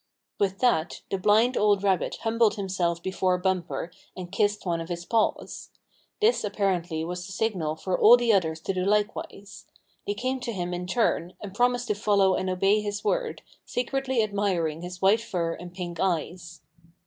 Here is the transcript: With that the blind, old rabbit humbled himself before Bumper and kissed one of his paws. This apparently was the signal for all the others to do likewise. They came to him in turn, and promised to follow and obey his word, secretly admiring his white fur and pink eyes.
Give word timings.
With 0.39 0.57
that 0.61 1.03
the 1.11 1.19
blind, 1.19 1.55
old 1.55 1.83
rabbit 1.83 2.15
humbled 2.23 2.55
himself 2.55 3.03
before 3.03 3.37
Bumper 3.37 3.91
and 4.17 4.31
kissed 4.31 4.65
one 4.65 4.81
of 4.81 4.89
his 4.89 5.05
paws. 5.05 5.69
This 6.21 6.43
apparently 6.43 7.05
was 7.05 7.23
the 7.27 7.31
signal 7.31 7.75
for 7.75 7.95
all 8.01 8.17
the 8.17 8.33
others 8.33 8.59
to 8.61 8.73
do 8.73 8.83
likewise. 8.83 9.67
They 10.07 10.15
came 10.15 10.39
to 10.39 10.53
him 10.53 10.73
in 10.73 10.87
turn, 10.87 11.35
and 11.39 11.53
promised 11.53 11.85
to 11.89 11.93
follow 11.93 12.33
and 12.33 12.49
obey 12.49 12.81
his 12.81 13.03
word, 13.03 13.43
secretly 13.63 14.23
admiring 14.23 14.81
his 14.81 15.03
white 15.03 15.21
fur 15.21 15.53
and 15.53 15.71
pink 15.71 15.99
eyes. 15.99 16.61